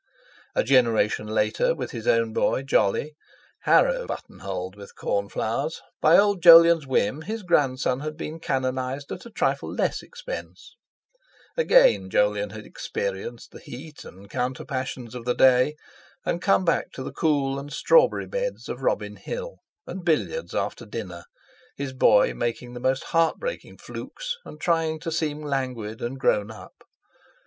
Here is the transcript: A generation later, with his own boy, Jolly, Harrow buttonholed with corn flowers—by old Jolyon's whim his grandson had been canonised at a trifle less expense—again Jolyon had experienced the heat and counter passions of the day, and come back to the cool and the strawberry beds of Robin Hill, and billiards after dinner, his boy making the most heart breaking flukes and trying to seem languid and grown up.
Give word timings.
A 0.55 0.63
generation 0.63 1.27
later, 1.27 1.75
with 1.75 1.91
his 1.91 2.07
own 2.07 2.33
boy, 2.33 2.63
Jolly, 2.63 3.13
Harrow 3.65 4.07
buttonholed 4.07 4.75
with 4.75 4.95
corn 4.95 5.29
flowers—by 5.29 6.17
old 6.17 6.41
Jolyon's 6.41 6.87
whim 6.87 7.21
his 7.21 7.43
grandson 7.43 7.99
had 7.99 8.17
been 8.17 8.39
canonised 8.39 9.11
at 9.11 9.27
a 9.27 9.29
trifle 9.29 9.71
less 9.71 10.01
expense—again 10.01 12.09
Jolyon 12.09 12.49
had 12.49 12.65
experienced 12.65 13.51
the 13.51 13.59
heat 13.59 14.03
and 14.03 14.27
counter 14.27 14.65
passions 14.65 15.13
of 15.13 15.23
the 15.25 15.35
day, 15.35 15.75
and 16.25 16.41
come 16.41 16.65
back 16.65 16.91
to 16.93 17.03
the 17.03 17.13
cool 17.13 17.59
and 17.59 17.69
the 17.69 17.75
strawberry 17.75 18.25
beds 18.25 18.67
of 18.67 18.81
Robin 18.81 19.17
Hill, 19.17 19.57
and 19.85 20.03
billiards 20.03 20.55
after 20.55 20.83
dinner, 20.87 21.25
his 21.75 21.93
boy 21.93 22.33
making 22.33 22.73
the 22.73 22.79
most 22.79 23.03
heart 23.03 23.37
breaking 23.37 23.77
flukes 23.77 24.35
and 24.45 24.59
trying 24.59 24.99
to 25.01 25.11
seem 25.11 25.43
languid 25.43 26.01
and 26.01 26.17
grown 26.19 26.49
up. 26.49 26.81